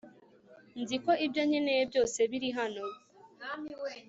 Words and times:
Nzi 0.81 0.97
ko 1.03 1.11
ibyo 1.25 1.41
nkeneye 1.49 1.81
byose 1.89 2.19
biri 2.31 2.49
hano 2.57 2.83